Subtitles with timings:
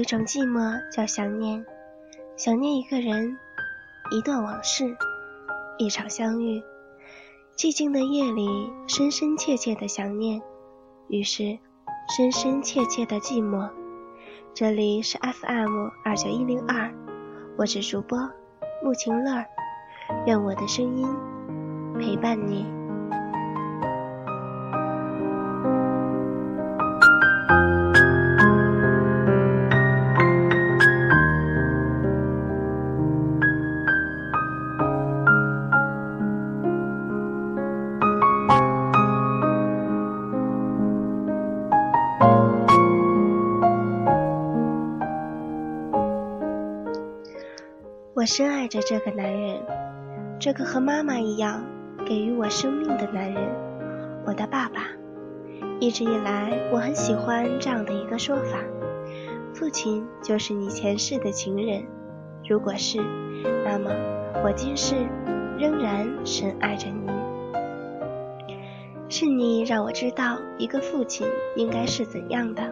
[0.00, 1.62] 一种寂寞叫想念，
[2.34, 3.36] 想念一个人，
[4.10, 4.96] 一段往事，
[5.76, 6.62] 一场相遇。
[7.54, 8.48] 寂静的夜里，
[8.86, 10.40] 深深切切的想念，
[11.08, 11.58] 于是
[12.16, 13.68] 深深切切的寂寞。
[14.54, 16.90] 这里是 FM 二九一零二，
[17.58, 18.18] 我是主播
[18.82, 19.44] 穆晴乐，
[20.26, 21.06] 愿我的声音
[21.98, 22.79] 陪伴你。
[48.20, 49.62] 我深爱着这个男人，
[50.38, 51.64] 这个和妈妈一样
[52.04, 53.42] 给予我生命的男人，
[54.26, 54.82] 我的爸爸。
[55.80, 58.58] 一直以来，我很喜欢这样的一个说法：
[59.54, 61.82] 父亲就是你前世的情人。
[62.46, 63.00] 如果是，
[63.64, 63.90] 那么
[64.44, 64.96] 我今世
[65.58, 67.10] 仍然深爱着你。
[69.08, 72.62] 是你让我知道一个父亲应该是怎样的，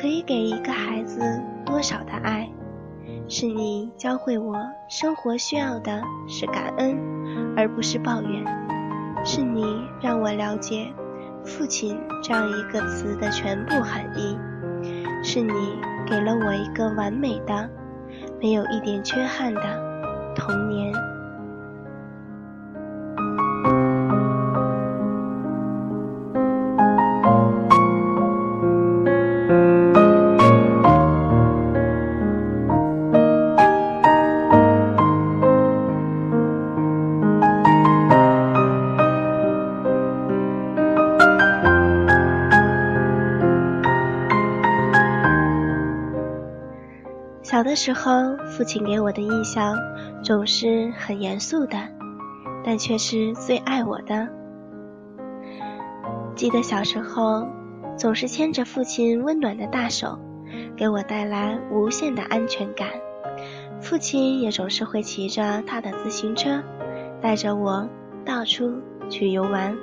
[0.00, 1.20] 可以给一个孩子
[1.66, 2.48] 多少的爱。
[3.28, 4.56] 是你教会我，
[4.88, 6.96] 生活需要的是感恩，
[7.56, 8.44] 而不是抱怨。
[9.24, 9.64] 是你
[10.00, 10.92] 让我了解
[11.44, 14.36] “父亲”这样一个词的全部含义。
[15.24, 15.52] 是你
[16.06, 17.70] 给了我一个完美的、
[18.40, 20.92] 没有一点缺憾的童年。
[47.52, 49.76] 小的时候，父亲给我的印象
[50.24, 51.76] 总是很严肃的，
[52.64, 54.26] 但却是最爱我的。
[56.34, 57.46] 记得小时候，
[57.94, 60.18] 总是牵着父亲温暖的大手，
[60.74, 62.88] 给我带来无限的安全感。
[63.82, 66.58] 父亲也总是会骑着他的自行车，
[67.20, 67.86] 带着我
[68.24, 68.80] 到处
[69.10, 69.76] 去游玩。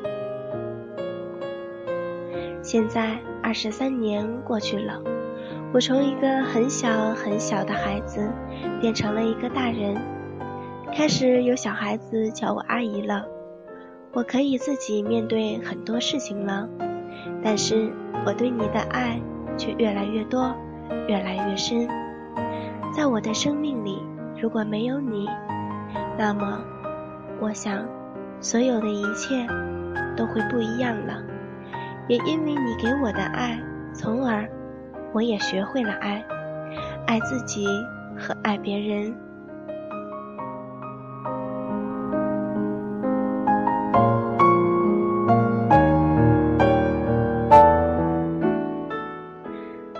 [2.63, 5.18] 现在二十三年过去了。
[5.71, 8.27] 我从一个很小很小的孩子
[8.81, 9.95] 变成了一个大人，
[10.91, 13.23] 开始有小孩子叫我阿姨了。
[14.11, 16.67] 我可以自己面对很多事情了，
[17.43, 17.93] 但是
[18.25, 19.21] 我对你的爱
[19.59, 20.51] 却越来越多，
[21.07, 21.87] 越来越深。
[22.91, 24.01] 在我的生命里，
[24.41, 25.29] 如果没有你，
[26.17, 26.63] 那么
[27.39, 27.85] 我想
[28.41, 29.45] 所有的一切
[30.17, 31.21] 都会不一样了。
[32.07, 33.61] 也因为你给我的爱，
[33.93, 34.49] 从而。
[35.13, 36.23] 我也学会了爱，
[37.07, 37.65] 爱自己
[38.17, 39.15] 和爱别人。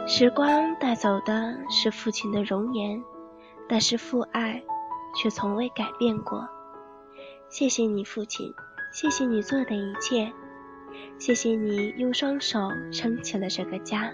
[0.06, 3.02] 时光带走的是父亲的容颜，
[3.70, 4.62] 但是父爱
[5.16, 6.48] 却从未改变过。
[7.48, 8.54] 谢谢你，父亲，
[8.92, 10.32] 谢谢你做的一切，
[11.18, 12.60] 谢谢你用双手
[12.92, 14.12] 撑起了这个家。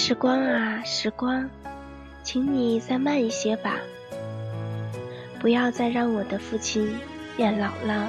[0.00, 1.50] 时光啊，时光，
[2.22, 3.80] 请你再慢一些吧，
[5.40, 6.88] 不要再让我的父亲
[7.36, 8.08] 变老了。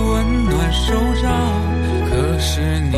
[2.61, 2.91] 是你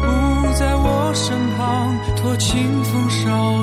[0.00, 3.57] 不在我身旁，托清风捎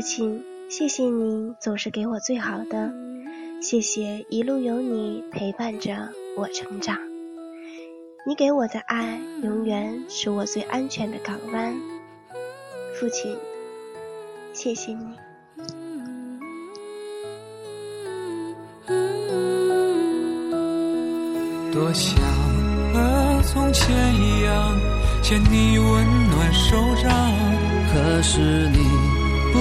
[0.00, 2.90] 父亲，谢谢你总是给我最好的，
[3.60, 6.08] 谢谢一路有你陪伴着
[6.38, 6.96] 我成长。
[8.26, 11.78] 你给我的爱，永远是我最安全的港湾。
[12.98, 13.36] 父亲，
[14.54, 15.04] 谢谢你。
[21.74, 22.16] 多想
[22.94, 24.80] 和从前一样，
[25.22, 27.12] 牵你温暖手掌。
[27.92, 28.78] 可是你
[29.52, 29.58] 不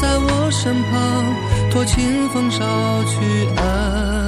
[0.00, 2.58] 在我身旁，托清风捎
[3.04, 4.19] 去安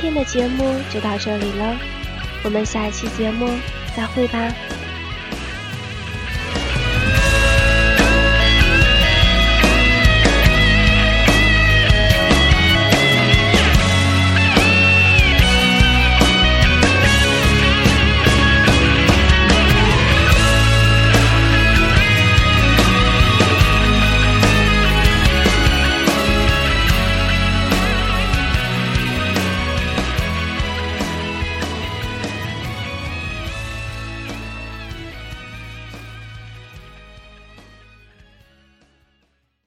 [0.00, 1.76] 今天的节目就到这里了，
[2.44, 3.48] 我们下一期节目
[3.96, 4.48] 再会吧。